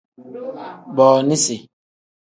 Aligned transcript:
Booniisi. 0.95 1.55